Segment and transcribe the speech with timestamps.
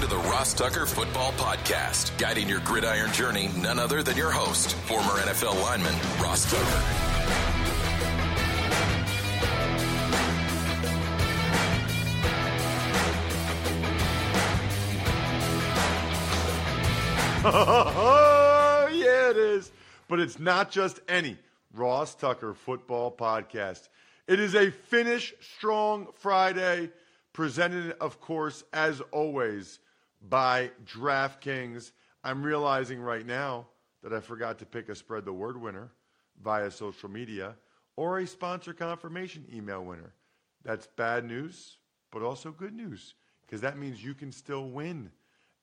[0.00, 4.74] To the Ross Tucker Football Podcast, guiding your gridiron journey, none other than your host,
[4.74, 7.08] former NFL lineman, Ross Tucker.
[17.44, 19.72] Oh, yeah, it is.
[20.06, 21.36] But it's not just any
[21.74, 23.88] Ross Tucker football podcast.
[24.28, 26.90] It is a finish strong Friday,
[27.32, 29.80] presented, of course, as always,
[30.28, 31.92] by DraftKings.
[32.24, 33.66] I'm realizing right now
[34.02, 35.90] that I forgot to pick a spread the word winner
[36.42, 37.54] via social media
[37.96, 40.14] or a sponsor confirmation email winner.
[40.64, 41.78] That's bad news,
[42.10, 45.10] but also good news because that means you can still win.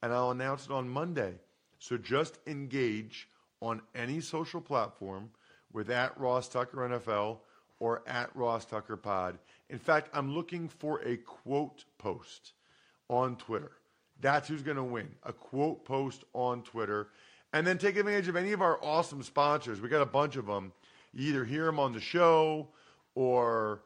[0.01, 1.33] And I'll announce it on Monday.
[1.79, 3.29] So just engage
[3.61, 5.29] on any social platform
[5.71, 7.39] with at Ross Tucker NFL
[7.79, 9.37] or at Ross Tucker Pod.
[9.69, 12.53] In fact, I'm looking for a quote post
[13.09, 13.71] on Twitter.
[14.21, 15.09] That's who's going to win.
[15.23, 17.09] A quote post on Twitter.
[17.53, 19.81] And then take advantage of any of our awesome sponsors.
[19.81, 20.73] We got a bunch of them.
[21.13, 22.67] You either hear them on the show
[23.13, 23.83] or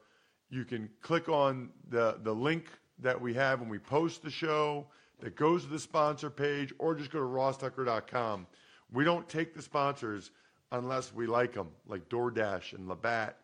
[0.50, 2.66] you can click on the, the link
[2.98, 4.86] that we have when we post the show
[5.20, 8.46] that goes to the sponsor page or just go to rosstucker.com.
[8.92, 10.30] We don't take the sponsors
[10.72, 13.36] unless we like them, like DoorDash and Labatt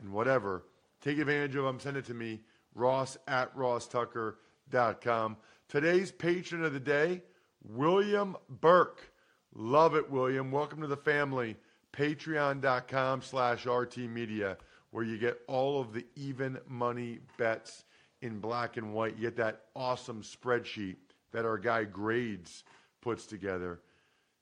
[0.00, 0.64] and whatever.
[1.00, 1.80] Take advantage of them.
[1.80, 2.40] Send it to me,
[2.74, 5.36] ross at rosstucker.com.
[5.72, 7.22] Today's patron of the day,
[7.64, 9.10] William Burke.
[9.54, 10.50] Love it, William.
[10.50, 11.56] Welcome to the family.
[11.94, 14.58] Patreon.com slash RT Media,
[14.90, 17.84] where you get all of the even money bets
[18.20, 19.16] in black and white.
[19.16, 20.96] You get that awesome spreadsheet
[21.32, 22.64] that our guy Grades
[23.00, 23.80] puts together.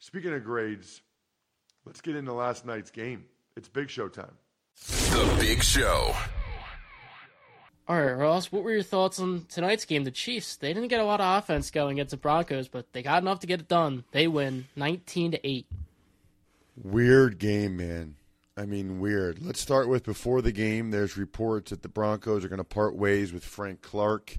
[0.00, 1.00] Speaking of grades,
[1.84, 3.26] let's get into last night's game.
[3.56, 4.34] It's Big Show time.
[4.88, 6.12] The Big Show.
[7.90, 10.04] All right, Ross, what were your thoughts on tonight's game?
[10.04, 13.02] The Chiefs, they didn't get a lot of offense going against the Broncos, but they
[13.02, 14.04] got enough to get it done.
[14.12, 15.66] They win 19 to 8.
[16.84, 18.14] Weird game, man.
[18.56, 19.44] I mean, weird.
[19.44, 20.92] Let's start with before the game.
[20.92, 24.38] There's reports that the Broncos are going to part ways with Frank Clark.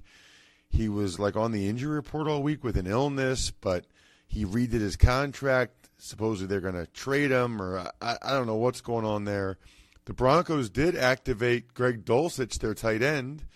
[0.70, 3.84] He was like on the injury report all week with an illness, but
[4.26, 5.90] he redid his contract.
[5.98, 9.58] Supposedly they're going to trade him, or I, I don't know what's going on there.
[10.04, 13.46] The Broncos did activate Greg Dulcich, their tight end,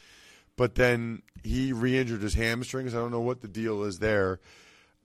[0.57, 2.95] but then he re injured his hamstrings.
[2.95, 4.41] I don't know what the deal is there.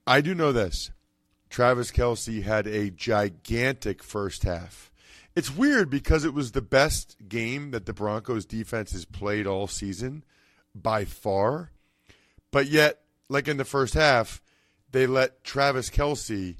[0.05, 0.91] I do know this
[1.49, 4.91] Travis Kelce had a gigantic first half.
[5.35, 9.67] It's weird because it was the best game that the Broncos defense has played all
[9.67, 10.23] season
[10.75, 11.71] by far.
[12.51, 14.41] But yet, like in the first half,
[14.91, 16.57] they let Travis Kelce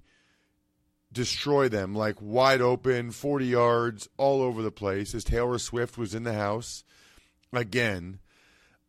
[1.12, 6.16] destroy them, like wide open, 40 yards, all over the place, as Taylor Swift was
[6.16, 6.84] in the house
[7.54, 8.20] again.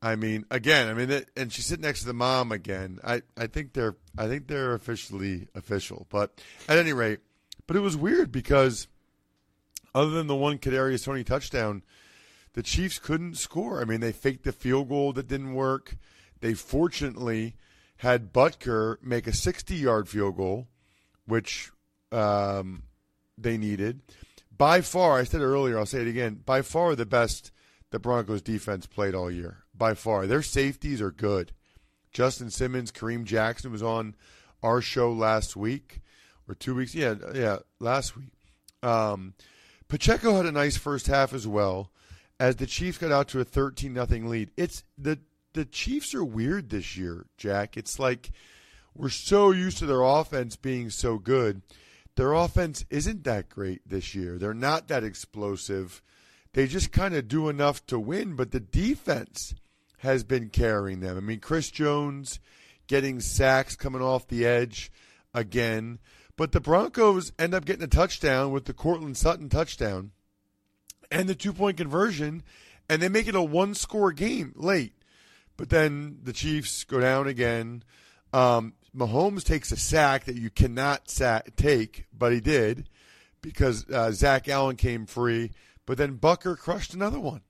[0.00, 2.98] I mean, again, I mean, and she's sitting next to the mom again.
[3.04, 6.06] I, I think they're, I think they're officially official.
[6.10, 7.20] But at any rate,
[7.66, 8.88] but it was weird because
[9.94, 11.82] other than the one Kadarius Toney touchdown,
[12.54, 13.80] the Chiefs couldn't score.
[13.80, 15.96] I mean, they faked the field goal that didn't work.
[16.40, 17.54] They fortunately
[17.98, 20.66] had Butker make a 60 yard field goal,
[21.26, 21.70] which
[22.12, 22.84] um,
[23.38, 24.00] they needed.
[24.56, 27.50] By far, I said it earlier, I'll say it again, by far the best
[27.90, 29.58] the Broncos defense played all year.
[29.74, 30.26] By far.
[30.26, 31.52] Their safeties are good.
[32.12, 34.14] Justin Simmons, Kareem Jackson was on
[34.62, 36.00] our show last week
[36.48, 36.94] or two weeks.
[36.94, 38.30] Yeah, yeah, last week.
[38.82, 39.34] Um,
[39.88, 41.90] Pacheco had a nice first half as well,
[42.38, 44.50] as the Chiefs got out to a thirteen nothing lead.
[44.56, 45.18] It's the
[45.54, 47.76] the Chiefs are weird this year, Jack.
[47.76, 48.30] It's like
[48.94, 51.62] we're so used to their offense being so good.
[52.16, 54.38] Their offense isn't that great this year.
[54.38, 56.02] They're not that explosive.
[56.52, 59.54] They just kind of do enough to win, but the defense
[59.98, 61.16] has been carrying them.
[61.16, 62.40] I mean, Chris Jones
[62.86, 64.92] getting sacks coming off the edge
[65.32, 65.98] again.
[66.36, 70.10] But the Broncos end up getting a touchdown with the Courtland Sutton touchdown
[71.10, 72.42] and the two point conversion,
[72.88, 74.94] and they make it a one score game late.
[75.56, 77.84] But then the Chiefs go down again.
[78.32, 82.88] Um, Mahomes takes a sack that you cannot sack, take, but he did
[83.40, 85.50] because uh, Zach Allen came free.
[85.86, 87.42] But then Butker crushed another one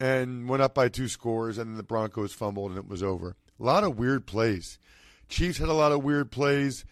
[0.00, 3.36] and went up by two scores, and then the Broncos fumbled and it was over.
[3.60, 4.78] A lot of weird plays.
[5.28, 6.84] Chiefs had a lot of weird plays.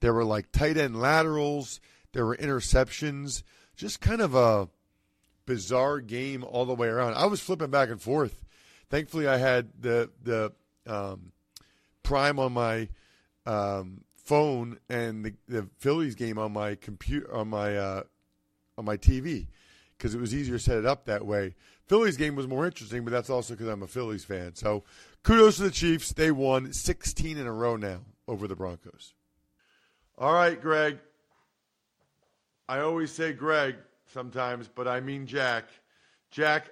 [0.00, 1.80] There were like tight end laterals.
[2.12, 3.42] There were interceptions.
[3.76, 4.68] Just kind of a
[5.46, 7.14] bizarre game all the way around.
[7.14, 8.44] I was flipping back and forth.
[8.90, 10.52] Thankfully, I had the the
[10.86, 11.32] um,
[12.02, 12.88] Prime on my
[13.46, 18.02] um, phone and the, the Phillies game on my computer on my uh,
[18.78, 19.48] on my TV
[19.96, 21.54] because it was easier to set it up that way.
[21.86, 24.54] Phillies game was more interesting, but that's also because I'm a Phillies fan.
[24.54, 24.84] So
[25.22, 26.12] kudos to the Chiefs.
[26.12, 29.14] They won 16 in a row now over the Broncos.
[30.18, 30.98] All right, Greg.
[32.68, 35.64] I always say Greg sometimes, but I mean Jack.
[36.30, 36.70] Jack,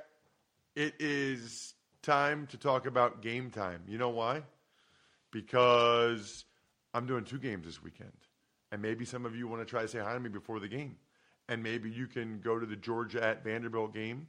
[0.75, 3.83] it is time to talk about game time.
[3.87, 4.43] You know why?
[5.31, 6.45] Because
[6.95, 8.13] I'm doing two games this weekend.
[8.73, 10.69] And maybe some of you want to try to say hi to me before the
[10.69, 10.97] game.
[11.49, 14.29] And maybe you can go to the Georgia at Vanderbilt game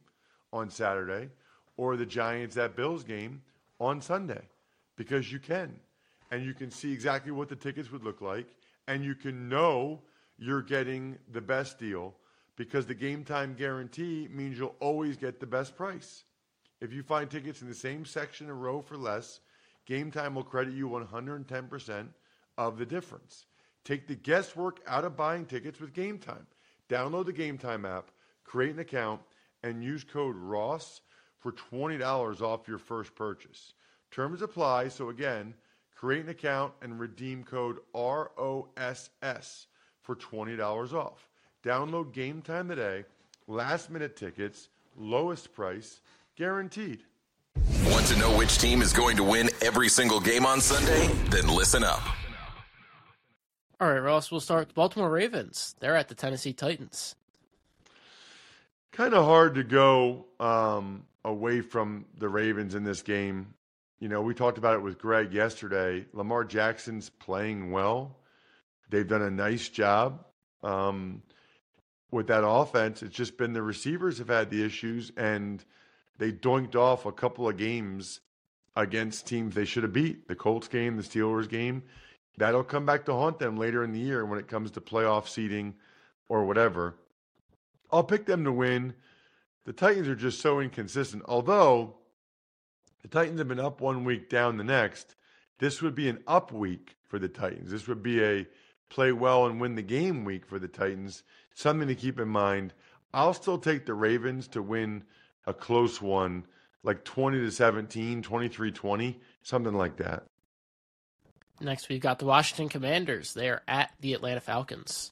[0.52, 1.30] on Saturday
[1.78, 3.42] or the Giants at Bills game
[3.80, 4.42] on Sunday
[4.96, 5.80] because you can.
[6.32, 8.48] And you can see exactly what the tickets would look like.
[8.88, 10.02] And you can know
[10.38, 12.16] you're getting the best deal
[12.56, 16.24] because the game time guarantee means you'll always get the best price.
[16.80, 19.40] If you find tickets in the same section or row for less,
[19.86, 22.08] Game Time will credit you 110%
[22.58, 23.46] of the difference.
[23.84, 26.46] Take the guesswork out of buying tickets with Game Time.
[26.90, 28.12] Download the Game Time app,
[28.44, 29.22] create an account,
[29.64, 31.02] and use code ROSS
[31.40, 33.74] for $20 off your first purchase.
[34.12, 35.54] Terms apply, so again,
[35.96, 39.68] create an account and redeem code ROSS
[40.02, 41.30] for $20 off.
[41.64, 43.06] Download Game Time today.
[43.48, 46.02] Last minute tickets, lowest price,
[46.36, 47.04] guaranteed.
[47.86, 51.08] Want to know which team is going to win every single game on Sunday?
[51.30, 52.02] Then listen up.
[53.82, 55.76] All right, Ross, we'll start with Baltimore Ravens.
[55.80, 57.16] They're at the Tennessee Titans.
[58.92, 63.56] Kind of hard to go um, away from the Ravens in this game.
[64.00, 66.06] You know, we talked about it with Greg yesterday.
[66.14, 68.20] Lamar Jackson's playing well.
[68.92, 70.26] They've done a nice job
[70.62, 71.24] um,
[72.12, 73.02] with that offense.
[73.02, 75.66] It's just been the receivers have had the issues, and
[76.20, 78.20] they doinked off a couple of games
[78.76, 80.28] against teams they should have beat.
[80.28, 81.82] The Colts game, the Steelers game.
[82.38, 85.28] That'll come back to haunt them later in the year when it comes to playoff
[85.28, 85.76] seeding
[86.30, 86.96] or whatever.
[87.92, 88.94] I'll pick them to win.
[89.66, 91.24] The Titans are just so inconsistent.
[91.28, 91.96] Although
[93.02, 95.16] the Titans have been up one week, down the next,
[95.60, 97.72] this would be an up week for the Titans.
[97.72, 98.48] This would be a
[98.90, 101.24] play well and win the game week for the Titans.
[101.54, 102.74] Something to keep in mind.
[103.14, 105.04] I'll still take the Ravens to win
[105.46, 106.46] a close one,
[106.84, 110.24] like 20 to 17, 23 20, something like that.
[111.62, 113.34] Next, we've got the Washington Commanders.
[113.34, 115.12] They are at the Atlanta Falcons.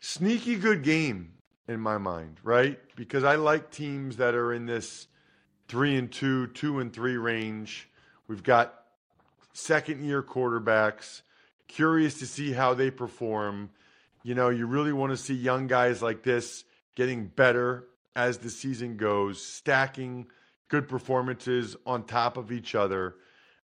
[0.00, 1.32] Sneaky good game
[1.68, 2.78] in my mind, right?
[2.96, 5.06] Because I like teams that are in this
[5.68, 7.88] three and two, two and three range.
[8.28, 8.74] We've got
[9.52, 11.22] second year quarterbacks.
[11.68, 13.70] Curious to see how they perform.
[14.22, 18.50] You know, you really want to see young guys like this getting better as the
[18.50, 20.26] season goes, stacking
[20.68, 23.14] good performances on top of each other.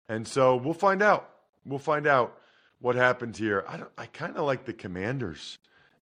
[0.08, 1.31] And so we'll find out.
[1.64, 2.38] We'll find out
[2.80, 3.64] what happens here.
[3.68, 5.58] I, I kind of like the Commanders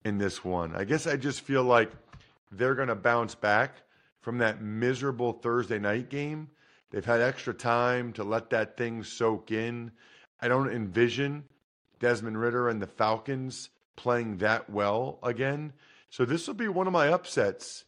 [0.04, 0.74] in this one.
[0.74, 1.90] I guess I just feel like
[2.52, 3.76] they're going to bounce back
[4.20, 6.48] from that miserable Thursday night game.
[6.90, 9.90] They've had extra time to let that thing soak in.
[10.40, 11.44] I don't envision
[11.98, 15.72] Desmond Ridder and the Falcons playing that well again.
[16.10, 17.84] So this will be one of my upsets,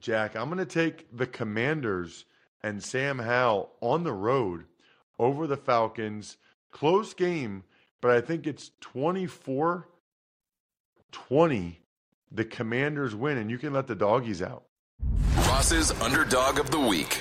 [0.00, 0.36] Jack.
[0.36, 2.24] I'm going to take the Commanders
[2.62, 4.64] and Sam Howell on the road
[5.18, 6.36] over the Falcons.
[6.72, 7.62] Close game,
[8.00, 9.88] but I think it's 24
[11.12, 11.78] 20.
[12.34, 14.64] The Commanders win, and you can let the doggies out.
[15.36, 17.20] Ross's underdog of the week.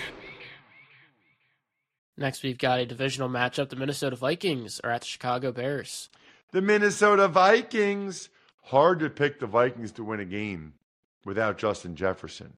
[2.17, 3.69] Next, we've got a divisional matchup.
[3.69, 6.09] The Minnesota Vikings are at the Chicago Bears.
[6.51, 8.29] The Minnesota Vikings.
[8.63, 10.73] Hard to pick the Vikings to win a game
[11.25, 12.53] without Justin Jefferson.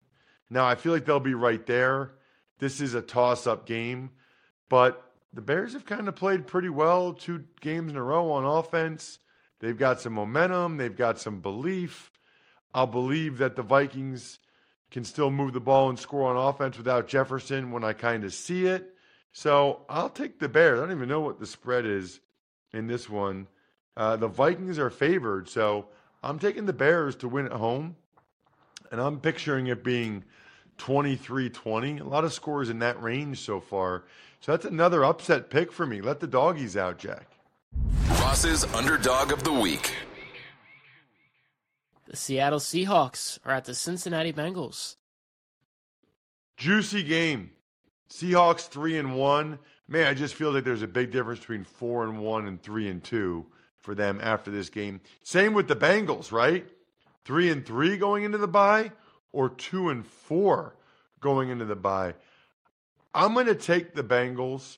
[0.49, 2.11] Now, I feel like they'll be right there.
[2.59, 4.11] This is a toss up game,
[4.69, 8.45] but the Bears have kind of played pretty well two games in a row on
[8.45, 9.19] offense.
[9.59, 12.11] They've got some momentum, they've got some belief.
[12.73, 14.39] I'll believe that the Vikings
[14.91, 18.33] can still move the ball and score on offense without Jefferson when I kind of
[18.33, 18.95] see it.
[19.31, 20.79] So I'll take the Bears.
[20.79, 22.19] I don't even know what the spread is
[22.71, 23.47] in this one.
[23.97, 25.87] Uh, the Vikings are favored, so
[26.21, 27.95] I'm taking the Bears to win at home,
[28.91, 30.23] and I'm picturing it being
[30.77, 31.97] 23 20.
[31.99, 34.03] A lot of scores in that range so far.
[34.43, 36.01] So that's another upset pick for me.
[36.01, 37.27] Let the doggies out, Jack.
[38.09, 39.95] Ross's underdog of the week.
[42.07, 44.97] The Seattle Seahawks are at the Cincinnati Bengals.
[46.57, 47.51] Juicy game.
[48.09, 49.59] Seahawks three and one.
[49.87, 52.89] Man, I just feel like there's a big difference between four and one and three
[52.89, 53.45] and two
[53.79, 54.99] for them after this game.
[55.23, 56.67] Same with the Bengals, right?
[57.23, 58.91] Three and three going into the bye,
[59.31, 60.75] or two and four
[61.21, 62.15] going into the bye.
[63.13, 64.77] I'm going to take the Bengals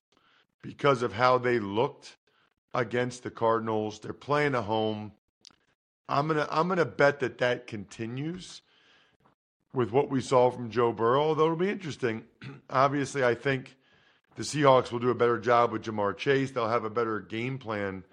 [0.62, 2.18] because of how they looked
[2.74, 4.00] against the Cardinals.
[4.00, 5.12] They're playing at home.
[6.08, 8.62] I'm gonna I'm gonna bet that that continues
[9.74, 11.22] with what we saw from Joe Burrow.
[11.22, 12.24] Although it'll be interesting.
[12.70, 13.76] Obviously, I think
[14.36, 16.52] the Seahawks will do a better job with Ja'Marr Chase.
[16.52, 18.04] They'll have a better game plan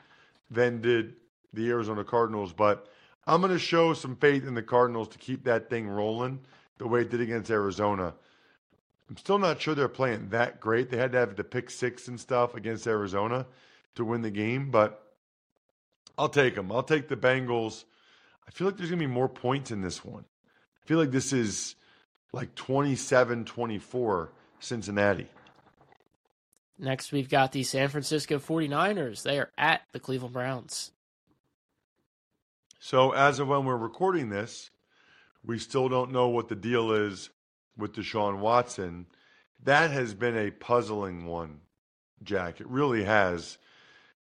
[0.50, 1.14] than did
[1.52, 2.52] the Arizona Cardinals.
[2.52, 2.88] But
[3.26, 6.40] I'm going to show some faith in the Cardinals to keep that thing rolling
[6.78, 8.14] the way it did against Arizona.
[9.08, 10.90] I'm still not sure they're playing that great.
[10.90, 13.46] They had to have the pick six and stuff against Arizona
[13.94, 15.02] to win the game, but
[16.16, 16.72] I'll take them.
[16.72, 17.84] I'll take the Bengals.
[18.46, 20.24] I feel like there's going to be more points in this one.
[20.82, 21.74] I feel like this is
[22.32, 25.28] like 27 24 Cincinnati.
[26.78, 29.22] Next, we've got the San Francisco 49ers.
[29.22, 30.90] They are at the Cleveland Browns.
[32.80, 34.70] So, as of when we're recording this,
[35.44, 37.30] we still don't know what the deal is
[37.76, 39.06] with Deshaun Watson.
[39.64, 41.60] That has been a puzzling one,
[42.22, 42.60] Jack.
[42.60, 43.58] It really has.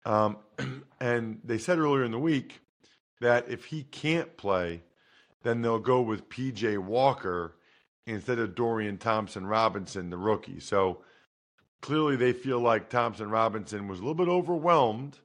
[0.06, 0.38] Um,
[1.00, 2.62] and they said earlier in the week
[3.22, 4.84] that if he can't play,
[5.44, 7.56] then they'll go with PJ Walker
[8.06, 10.60] instead of Dorian Thompson Robinson, the rookie.
[10.60, 11.00] So
[11.82, 15.18] clearly they feel like Thompson Robinson was a little bit overwhelmed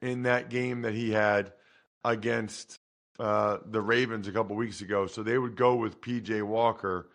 [0.00, 1.52] in that game that he had
[2.04, 2.78] against
[3.18, 5.06] uh, the Ravens a couple weeks ago.
[5.06, 7.08] So they would go with PJ Walker.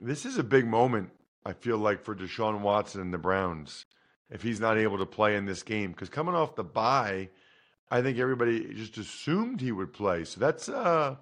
[0.00, 1.10] This is a big moment,
[1.44, 3.84] I feel like, for Deshaun Watson and the Browns
[4.30, 5.90] if he's not able to play in this game.
[5.90, 7.28] Because coming off the bye,
[7.90, 10.24] I think everybody just assumed he would play.
[10.24, 11.16] So that's uh,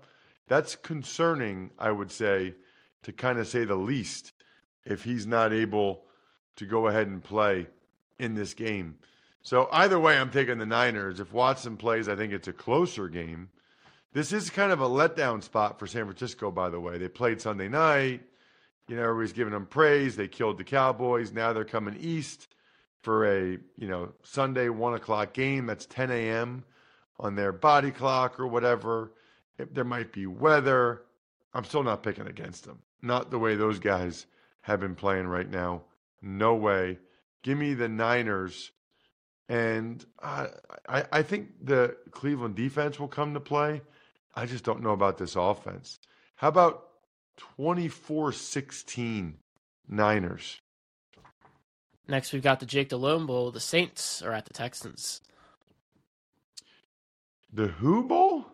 [0.46, 2.54] that's concerning, I would say,
[3.02, 4.32] to kind of say the least,
[4.84, 6.04] if he's not able
[6.56, 7.66] to go ahead and play
[8.18, 8.96] in this game.
[9.42, 11.20] So either way, I'm taking the Niners.
[11.20, 13.48] If Watson plays, I think it's a closer game.
[14.12, 16.98] This is kind of a letdown spot for San Francisco, by the way.
[16.98, 18.22] They played Sunday night.
[18.88, 20.16] You know, everybody's giving them praise.
[20.16, 21.32] They killed the Cowboys.
[21.32, 22.48] Now they're coming east
[23.02, 25.66] for a, you know, Sunday one o'clock game.
[25.66, 26.64] That's 10 a.m.
[27.20, 29.12] on their body clock or whatever.
[29.58, 31.02] There might be weather.
[31.52, 32.78] I'm still not picking against them.
[33.02, 34.26] Not the way those guys
[34.62, 35.82] have been playing right now.
[36.22, 36.98] No way.
[37.42, 38.70] Give me the Niners.
[39.48, 40.48] And I,
[40.88, 43.82] I, I think the Cleveland defense will come to play.
[44.34, 46.00] I just don't know about this offense.
[46.36, 46.87] How about
[47.56, 49.38] 24 16
[49.88, 50.60] Niners?
[52.06, 53.50] Next, we've got the Jake Delhomme Bowl.
[53.50, 55.20] The Saints are at the Texans.
[57.52, 58.46] The Who Bowl?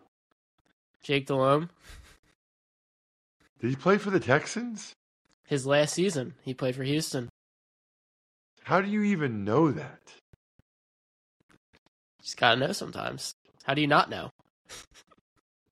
[1.03, 1.69] Jake Delhomme.
[3.59, 4.93] Did he play for the Texans?
[5.47, 7.29] His last season, he played for Houston.
[8.63, 10.01] How do you even know that?
[12.21, 13.33] Just gotta know sometimes.
[13.63, 14.29] How do you not know?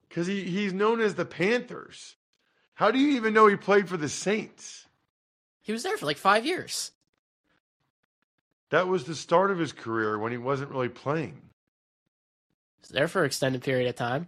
[0.08, 2.14] Because he, he's known as the Panthers.
[2.76, 4.88] How do you even know he played for the Saints?
[5.62, 6.92] He was there for like five years.
[8.72, 11.42] That was the start of his career when he wasn't really playing.
[12.78, 14.28] He was there for an extended period of time.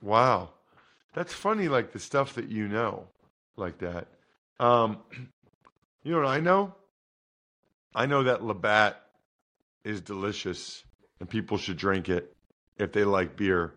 [0.00, 0.50] Wow.
[1.14, 3.08] That's funny, like the stuff that you know,
[3.56, 4.06] like that.
[4.60, 4.98] Um,
[6.04, 6.74] you know what I know?
[7.94, 9.00] I know that Labatt
[9.84, 10.84] is delicious
[11.20, 12.34] and people should drink it
[12.78, 13.74] if they like beer.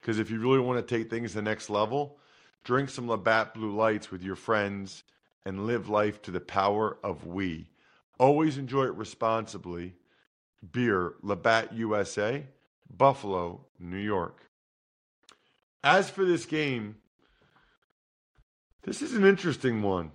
[0.00, 2.18] Because if you really want to take things to the next level,
[2.64, 5.04] drink some Labatt Blue Lights with your friends
[5.44, 7.70] and live life to the power of we.
[8.18, 9.94] Always enjoy it responsibly.
[10.72, 12.44] Beer, Labatt USA,
[12.90, 14.42] Buffalo, New York.
[15.84, 16.96] As for this game,
[18.82, 20.10] this is an interesting one.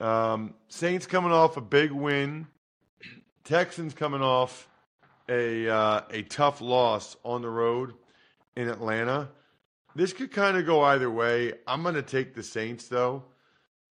[0.00, 2.46] Um, Saints coming off a big win.
[3.44, 4.68] Texans coming off
[5.28, 7.94] a uh, a tough loss on the road
[8.56, 9.28] in Atlanta.
[9.96, 11.54] This could kind of go either way.
[11.66, 13.24] I'm going to take the Saints, though.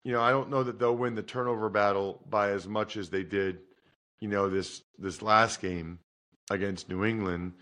[0.04, 3.10] You know, I don't know that they'll win the turnover battle by as much as
[3.10, 3.60] they did,
[4.20, 6.00] you know, this this last game
[6.52, 7.54] against New England.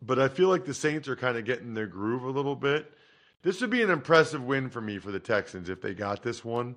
[0.00, 2.92] But I feel like the Saints are kind of getting their groove a little bit.
[3.42, 6.44] This would be an impressive win for me for the Texans if they got this
[6.44, 6.76] one.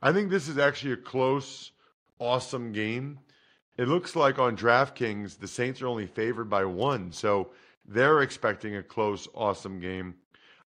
[0.00, 1.72] I think this is actually a close,
[2.18, 3.18] awesome game.
[3.76, 7.12] It looks like on DraftKings, the Saints are only favored by one.
[7.12, 7.50] So
[7.88, 10.14] they're expecting a close, awesome game.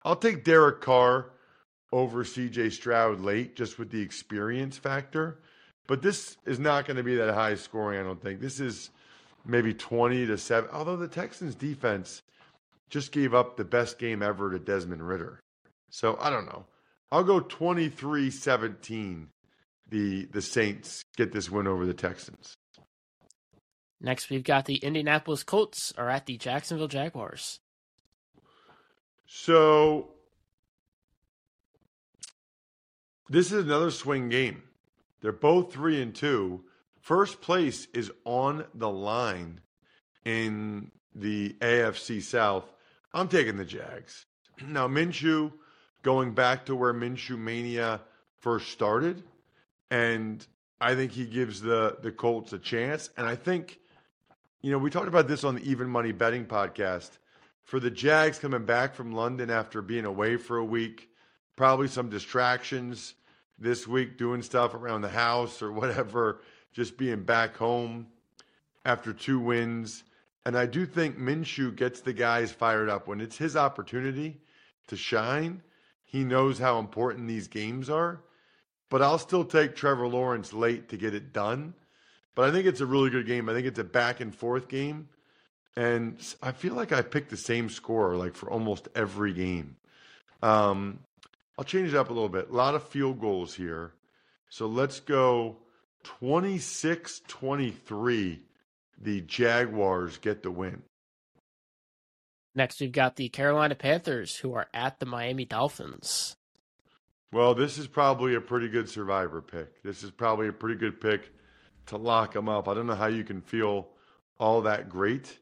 [0.04, 1.32] I'll take Derek Carr
[1.92, 5.40] over CJ Stroud late just with the experience factor.
[5.86, 8.40] But this is not going to be that high scoring, I don't think.
[8.40, 8.90] This is
[9.44, 10.70] maybe 20 to 7.
[10.72, 12.22] Although the Texans defense
[12.90, 15.40] just gave up the best game ever to Desmond Ridder.
[15.90, 16.66] So I don't know.
[17.10, 19.26] I'll go 23-17.
[19.90, 22.57] The the Saints get this win over the Texans.
[24.00, 27.60] Next, we've got the Indianapolis Colts are at the Jacksonville Jaguars.
[29.26, 30.10] So
[33.28, 34.62] this is another swing game.
[35.20, 36.64] They're both three and two.
[37.00, 39.60] First place is on the line
[40.24, 42.64] in the AFC South.
[43.12, 44.26] I'm taking the Jags.
[44.66, 45.52] Now Minshew
[46.02, 48.00] going back to where Minshew mania
[48.40, 49.22] first started,
[49.90, 50.46] and
[50.80, 53.10] I think he gives the the Colts a chance.
[53.16, 53.78] And I think
[54.60, 57.10] you know, we talked about this on the Even Money Betting podcast.
[57.62, 61.10] For the Jags coming back from London after being away for a week,
[61.54, 63.14] probably some distractions
[63.58, 66.40] this week, doing stuff around the house or whatever,
[66.72, 68.08] just being back home
[68.84, 70.02] after two wins.
[70.44, 73.06] And I do think Minshew gets the guys fired up.
[73.06, 74.40] When it's his opportunity
[74.88, 75.62] to shine,
[76.04, 78.22] he knows how important these games are.
[78.88, 81.74] But I'll still take Trevor Lawrence late to get it done
[82.38, 83.48] but I think it's a really good game.
[83.48, 85.08] I think it's a back and forth game.
[85.74, 89.74] And I feel like I picked the same score like for almost every game.
[90.40, 91.00] Um,
[91.58, 92.48] I'll change it up a little bit.
[92.48, 93.90] A lot of field goals here.
[94.50, 95.56] So let's go
[96.04, 98.40] 26 23.
[99.00, 100.82] The Jaguars get the win.
[102.54, 106.36] Next, we've got the Carolina Panthers, who are at the Miami Dolphins.
[107.32, 109.82] Well, this is probably a pretty good survivor pick.
[109.82, 111.32] This is probably a pretty good pick
[111.88, 112.68] to lock them up.
[112.68, 113.88] I don't know how you can feel
[114.38, 115.38] all that great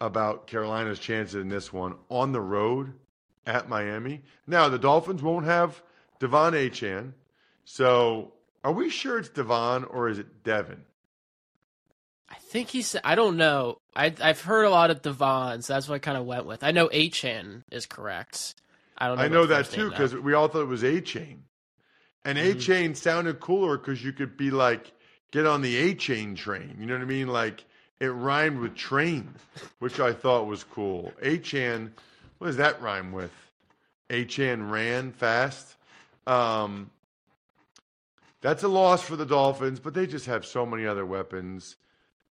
[0.00, 2.92] about Carolina's chances in this one on the road
[3.46, 4.22] at Miami.
[4.46, 5.82] Now, the Dolphins won't have
[6.20, 7.12] De'Von Achane.
[7.64, 10.84] So, are we sure it's Devon or is it Devin?
[12.28, 12.96] I think he's.
[13.04, 13.78] I don't know.
[13.94, 15.66] I, I've heard a lot of Devons.
[15.66, 16.64] That's what I kind of went with.
[16.64, 18.54] I know Achane is correct.
[18.98, 19.18] I don't.
[19.18, 21.38] know I know that too because we all thought it was Achane,
[22.24, 22.94] and mm-hmm.
[22.94, 24.92] Sounded cooler because you could be like
[25.30, 26.76] get on the A chain train.
[26.78, 27.28] You know what I mean?
[27.28, 27.64] Like
[28.00, 29.34] it rhymed with train,
[29.78, 31.12] which I thought was cool.
[31.22, 31.90] Achane,
[32.38, 33.32] what does that rhyme with?
[34.10, 35.74] Achane ran fast.
[36.26, 36.90] Um,
[38.40, 41.76] that's a loss for the Dolphins, but they just have so many other weapons.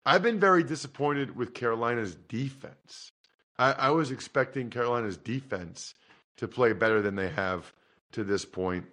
[0.04, 3.12] I've been very disappointed with Carolina's defense.
[3.58, 5.94] I, I was expecting Carolina's defense
[6.38, 7.72] to play better than they have
[8.12, 8.86] to this point.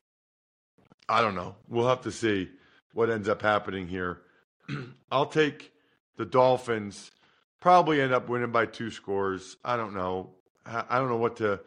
[1.07, 1.55] I don't know.
[1.67, 2.49] We'll have to see
[2.93, 4.21] what ends up happening here.
[5.11, 5.71] I'll take
[6.17, 7.11] the Dolphins.
[7.59, 9.57] Probably end up winning by two scores.
[9.63, 10.31] I don't know.
[10.65, 11.59] I don't know what to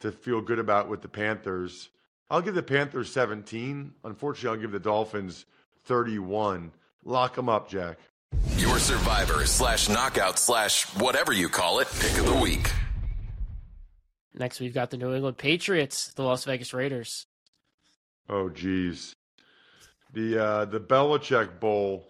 [0.00, 1.90] to feel good about with the Panthers.
[2.30, 3.92] I'll give the Panthers 17.
[4.04, 5.44] Unfortunately, I'll give the Dolphins
[5.84, 6.72] 31.
[7.04, 7.98] Lock them up, Jack.
[8.56, 12.70] Your survivor slash knockout slash whatever you call it pick of the week.
[14.34, 17.26] Next, we've got the New England Patriots, the Las Vegas Raiders.
[18.28, 19.16] Oh, geez
[20.12, 22.06] the uh, the Belichick Bowl.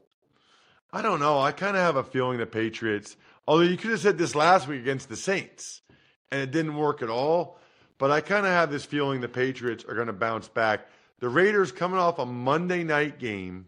[0.93, 1.39] I don't know.
[1.39, 3.17] I kind of have a feeling the Patriots.
[3.47, 5.83] Although you could have said this last week against the Saints,
[6.31, 7.59] and it didn't work at all.
[7.99, 10.87] But I kind of have this feeling the Patriots are going to bounce back.
[11.19, 13.67] The Raiders coming off a Monday night game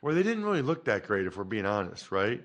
[0.00, 2.42] where they didn't really look that great, if we're being honest, right?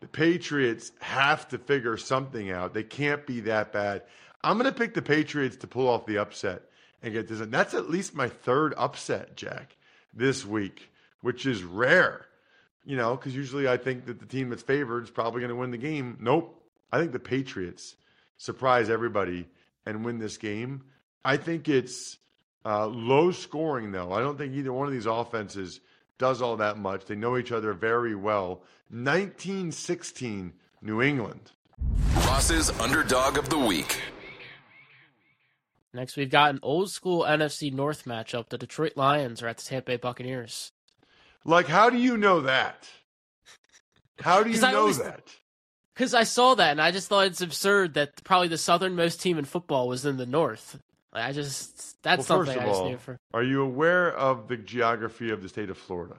[0.00, 2.74] The Patriots have to figure something out.
[2.74, 4.02] They can't be that bad.
[4.42, 6.62] I'm going to pick the Patriots to pull off the upset
[7.02, 7.38] and get this.
[7.40, 9.76] That's at least my third upset, Jack
[10.12, 10.90] this week,
[11.20, 12.26] which is rare,
[12.84, 15.56] you know, because usually I think that the team that's favored is probably going to
[15.56, 16.16] win the game.
[16.20, 16.54] Nope.
[16.92, 17.96] I think the Patriots
[18.38, 19.46] surprise everybody
[19.84, 20.82] and win this game.
[21.24, 22.16] I think it's
[22.64, 24.12] uh, low scoring, though.
[24.12, 25.80] I don't think either one of these offenses
[26.18, 27.04] does all that much.
[27.04, 28.62] They know each other very well.
[28.90, 31.52] 1916, New England.
[32.16, 34.00] Ross's underdog of the week.
[35.94, 38.48] Next, we've got an old school NFC North matchup.
[38.48, 40.72] The Detroit Lions are at the Tampa Bay Buccaneers.
[41.44, 42.88] Like, how do you know that?
[44.20, 45.24] How do you know always, that?
[45.94, 49.38] Because I saw that and I just thought it's absurd that probably the southernmost team
[49.38, 50.78] in football was in the north.
[51.12, 53.18] Like, I just that's well, something I just all, knew for.
[53.32, 56.16] are you aware of the geography of the state of Florida?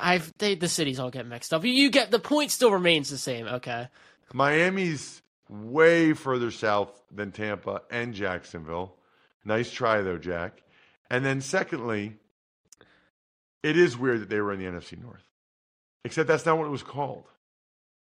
[0.00, 1.64] I've they, the cities all get mixed up.
[1.64, 3.46] You, you get the point still remains the same.
[3.46, 3.88] Okay.
[4.32, 8.96] Miami's way further south than Tampa and Jacksonville.
[9.44, 10.62] Nice try though, Jack.
[11.10, 12.16] And then secondly,
[13.62, 15.24] it is weird that they were in the NFC North.
[16.04, 17.24] Except that's not what it was called.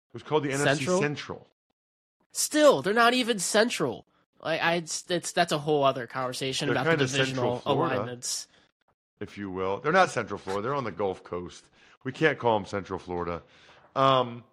[0.09, 0.99] It was called the Central?
[0.99, 1.47] NFC Central.
[2.31, 4.05] Still, they're not even central.
[4.43, 7.95] Like I, it's, it's that's a whole other conversation They're about the divisional Florida.
[7.95, 8.47] alignments.
[9.19, 9.79] if you will.
[9.79, 10.63] They're not Central Florida.
[10.63, 11.65] They're on the Gulf Coast.
[12.03, 13.41] We can't call them Central Florida.
[13.95, 14.43] Um,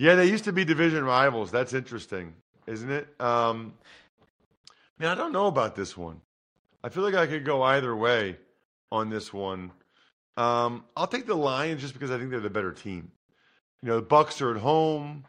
[0.00, 1.50] yeah, they used to be division rivals.
[1.50, 2.32] That's interesting,
[2.66, 3.06] isn't it?
[3.20, 3.74] Um,
[4.98, 6.22] man, I don't know about this one.
[6.82, 8.38] I feel like I could go either way
[8.90, 9.72] on this one.
[10.38, 13.12] Um, I'll take the Lions just because I think they're the better team.
[13.82, 15.26] You know, the Bucks are at home.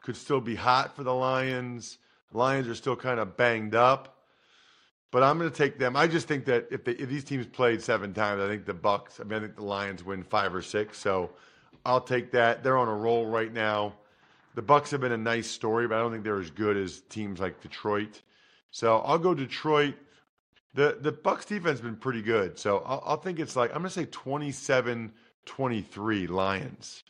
[0.00, 1.98] Could still be hot for the Lions.
[2.32, 4.22] Lions are still kind of banged up.
[5.10, 5.96] But I'm going to take them.
[5.96, 8.72] I just think that if, they, if these teams played seven times, I think the
[8.72, 9.20] Bucks.
[9.20, 10.98] I mean, I think the Lions win five or six.
[10.98, 11.32] So
[11.84, 12.62] I'll take that.
[12.62, 13.92] They're on a roll right now.
[14.54, 17.00] The Bucks have been a nice story, but I don't think they're as good as
[17.08, 18.22] teams like Detroit.
[18.70, 19.94] So I'll go Detroit.
[20.74, 22.58] The the Bucks defense has been pretty good.
[22.58, 27.02] So I'll, I'll think it's like I'm going to say 27-23 Lions.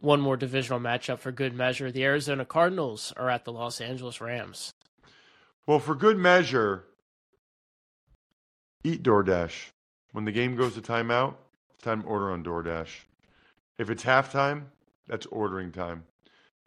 [0.00, 1.92] One more divisional matchup for good measure.
[1.92, 4.74] The Arizona Cardinals are at the Los Angeles Rams.
[5.66, 6.84] Well, for good measure,
[8.82, 9.70] eat DoorDash.
[10.10, 11.36] When the game goes to timeout,
[11.72, 12.88] it's time to order on DoorDash.
[13.78, 14.64] If it's halftime,
[15.08, 16.04] that's ordering time.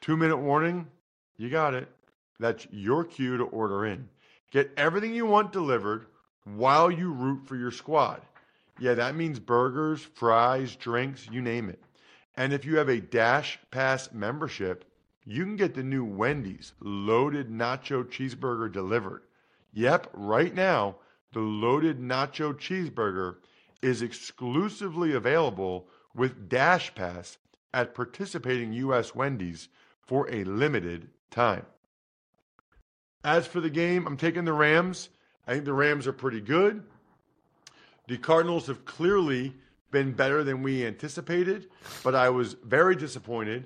[0.02, 0.88] Two minute warning,
[1.38, 1.90] you got it.
[2.40, 4.10] That's your cue to order in.
[4.52, 6.08] Get everything you want delivered
[6.44, 8.22] while you root for your squad.
[8.80, 11.82] Yeah, that means burgers, fries, drinks, you name it.
[12.36, 14.86] And if you have a Dash Pass membership,
[15.24, 19.24] you can get the new Wendy's loaded nacho cheeseburger delivered.
[19.74, 20.98] Yep, right now,
[21.34, 23.38] the loaded nacho cheeseburger
[23.82, 27.38] is exclusively available with Dash Pass
[27.74, 29.14] at participating U.S.
[29.14, 31.66] Wendy's for a limited time.
[33.24, 35.10] As for the game, I'm taking the Rams.
[35.48, 36.84] I think the Rams are pretty good.
[38.08, 39.54] The Cardinals have clearly
[39.92, 41.68] been better than we anticipated,
[42.04, 43.66] but I was very disappointed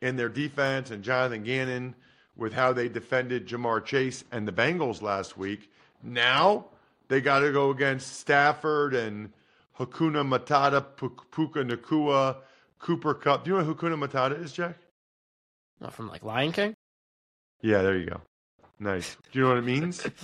[0.00, 1.94] in their defense and Jonathan Gannon
[2.36, 5.70] with how they defended Ja'Marr Chase and the Bengals last week.
[6.02, 6.66] Now
[7.08, 9.32] they got to go against Stafford and
[9.78, 10.84] Hakuna Matata,
[11.30, 12.36] Puka Nacua,
[12.80, 13.44] Cooper Kupp.
[13.44, 14.76] Do you know who Hakuna Matata is, Jack?
[15.80, 16.74] Not from like Lion King.
[17.62, 18.20] Yeah, there you go.
[18.78, 19.16] Nice.
[19.30, 20.04] Do you know what it means?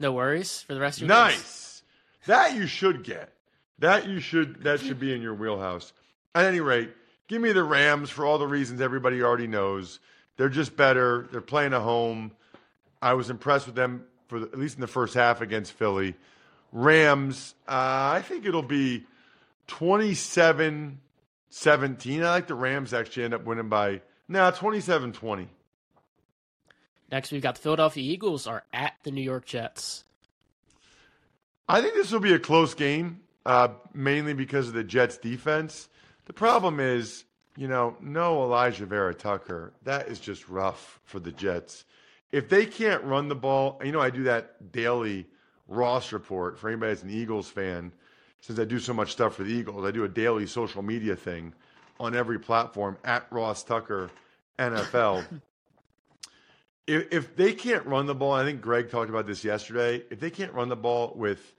[0.00, 1.36] No worries for the rest of your days.
[1.36, 1.82] Nice.
[2.26, 3.32] That you should get.
[3.78, 4.64] That you should.
[4.64, 5.92] That should be in your wheelhouse.
[6.34, 6.90] At any rate,
[7.28, 10.00] give me the Rams for all the reasons everybody already knows.
[10.36, 11.28] They're just better.
[11.30, 12.32] They're playing at home.
[13.00, 16.16] I was impressed with them for the, at least in the first half against Philly.
[16.72, 17.54] Rams.
[17.68, 19.04] Uh, I think it'll be
[19.68, 20.98] 27
[21.54, 22.24] 17.
[22.24, 25.48] I like the Rams actually end up winning by now 27 20.
[27.12, 30.02] Next, we've got the Philadelphia Eagles are at the New York Jets.
[31.68, 35.88] I think this will be a close game, uh, mainly because of the Jets' defense.
[36.24, 37.24] The problem is,
[37.56, 39.72] you know, no Alijah Vera Tucker.
[39.84, 41.84] That is just rough for the Jets.
[42.32, 45.26] If they can't run the ball, you know, I do that daily
[45.68, 47.92] Ross report for anybody that's an Eagles fan.
[48.44, 51.16] Since I do so much stuff for the Eagles, I do a daily social media
[51.16, 51.54] thing
[51.98, 54.10] on every platform at Ross Tucker
[54.58, 55.24] NFL.
[56.86, 60.02] if, if they can't run the ball, I think Greg talked about this yesterday.
[60.10, 61.54] If they can't run the ball with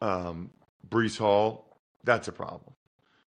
[0.00, 0.50] um,
[0.88, 2.72] Breece Hall, that's a problem.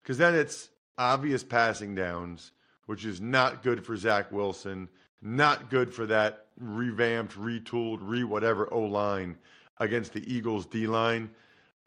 [0.03, 2.51] Because then it's obvious passing downs,
[2.85, 4.89] which is not good for Zach Wilson,
[5.23, 9.39] not good for that revamped, retooled, re whatever O line
[9.79, 11.31] against the Eagles D line.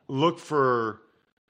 [0.08, 1.00] Look for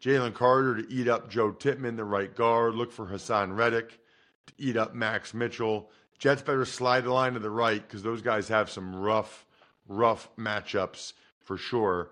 [0.02, 2.74] Jalen Carter to eat up Joe Tippmann, the right guard.
[2.74, 3.98] Look for Haason Reddick
[4.46, 5.90] to eat up Max Mitchell.
[6.18, 9.44] Jets better slide the line to the right because those guys have some rough,
[9.88, 12.10] rough matchups for sure.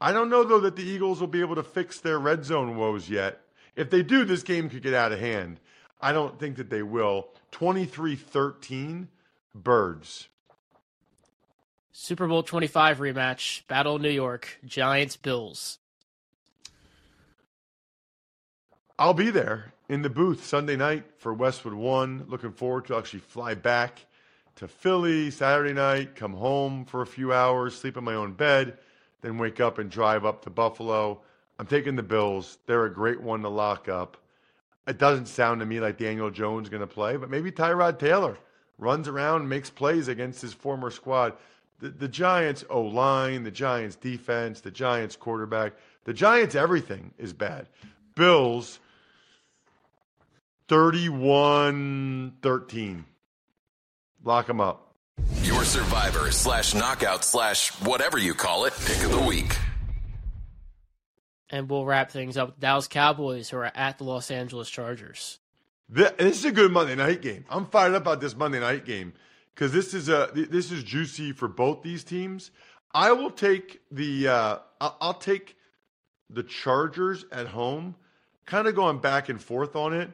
[0.00, 2.76] I don't know, though, that the Eagles will be able to fix their red zone
[2.76, 3.40] woes yet.
[3.76, 5.60] If they do, this game could get out of hand.
[6.00, 7.28] I don't think that they will.
[7.52, 9.08] 23 13,
[9.54, 10.28] Birds.
[11.96, 15.78] Super Bowl 25 rematch, Battle of New York, Giants Bills.
[18.98, 22.24] I'll be there in the booth Sunday night for Westwood One.
[22.26, 24.06] Looking forward to actually fly back
[24.56, 28.76] to Philly Saturday night, come home for a few hours, sleep in my own bed,
[29.20, 31.20] then wake up and drive up to Buffalo.
[31.60, 32.58] I'm taking the Bills.
[32.66, 34.16] They're a great one to lock up.
[34.88, 38.00] it doesn't sound to me like Daniel Jones is going to play, but maybe Tyrod
[38.00, 38.36] Taylor
[38.78, 41.34] runs around, makes plays against his former squad.
[41.80, 47.32] The, the Giants O line, the Giants defense, the Giants quarterback, the Giants everything is
[47.32, 47.68] bad.
[48.14, 48.78] Bills
[50.68, 53.04] 31 13.
[54.24, 54.94] Lock them up.
[55.42, 59.56] Your survivor slash knockout slash whatever you call it pick of the week.
[61.50, 65.38] And we'll wrap things up with Dallas Cowboys, who are at the Los Angeles Chargers.
[65.88, 67.44] This is a good Monday night game.
[67.48, 69.12] I'm fired up about this Monday night game
[69.54, 72.50] because this is a this is juicy for both these teams.
[72.92, 75.56] I will take the uh, I'll take
[76.30, 77.94] the Chargers at home,
[78.46, 80.10] kind of going back and forth on it,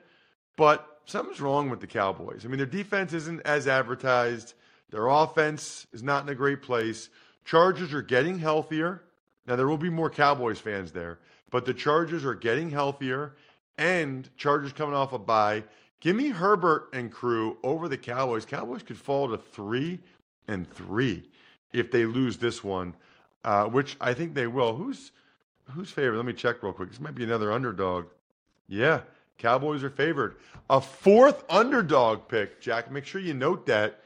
[0.56, 2.44] but something's wrong with the Cowboys.
[2.44, 4.54] I mean, their defense isn't as advertised.
[4.90, 7.08] Their offense is not in a great place.
[7.44, 9.02] Chargers are getting healthier.
[9.46, 11.18] Now there will be more Cowboys fans there,
[11.50, 13.34] but the Chargers are getting healthier
[13.78, 15.64] and Chargers coming off a bye.
[16.00, 18.46] Give me Herbert and crew over the Cowboys.
[18.46, 20.00] Cowboys could fall to three
[20.48, 21.28] and three
[21.72, 22.94] if they lose this one,
[23.44, 24.74] uh, which I think they will.
[24.74, 25.12] Who's
[25.70, 26.16] who's favored?
[26.16, 26.90] Let me check real quick.
[26.90, 28.06] This might be another underdog.
[28.66, 29.02] Yeah,
[29.38, 30.36] Cowboys are favored.
[30.68, 32.90] A fourth underdog pick, Jack.
[32.90, 34.00] Make sure you note that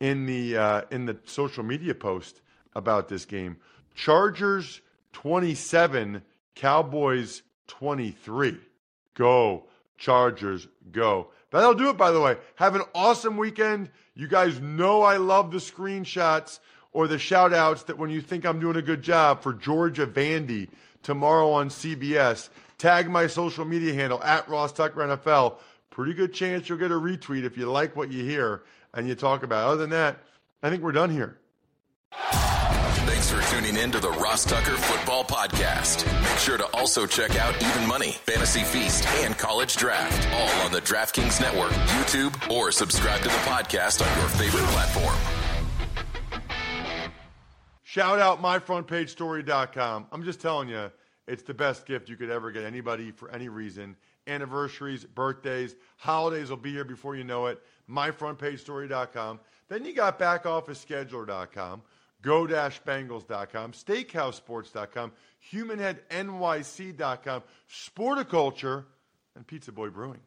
[0.00, 2.40] in the uh, in the social media post
[2.74, 3.56] about this game.
[3.94, 4.80] Chargers
[5.12, 6.22] 27,
[6.54, 8.58] Cowboys 23.
[9.14, 9.64] Go,
[9.96, 11.28] Chargers, go.
[11.50, 12.36] That'll do it, by the way.
[12.56, 13.90] Have an awesome weekend.
[14.14, 16.58] You guys know I love the screenshots
[16.92, 20.06] or the shout outs that when you think I'm doing a good job for Georgia
[20.06, 20.68] Vandy
[21.02, 25.58] tomorrow on CBS, tag my social media handle at Ross Tucker NFL.
[25.90, 29.14] Pretty good chance you'll get a retweet if you like what you hear and you
[29.14, 29.68] talk about.
[29.68, 29.72] It.
[29.72, 30.18] Other than that,
[30.62, 31.38] I think we're done here.
[33.34, 36.06] For tuning in to the Ross Tucker Football Podcast.
[36.22, 40.70] Make sure to also check out Even Money, Fantasy Feast, and College Draft, all on
[40.70, 45.16] the DraftKings Network, YouTube, or subscribe to the podcast on your favorite platform.
[47.82, 50.06] Shout out myfrontpagestory.com.
[50.12, 50.92] I'm just telling you,
[51.26, 53.96] it's the best gift you could ever get anybody for any reason.
[54.28, 57.60] Anniversaries, birthdays, holidays will be here before you know it.
[57.90, 59.40] Myfrontpagestory.com.
[59.68, 61.82] Then you got backofficescheduler.com
[62.24, 65.12] go-bengals.com, steakhousesports.com,
[65.52, 68.84] humanheadnyc.com, sporticulture,
[69.36, 70.20] and Pizza Boy Brewing.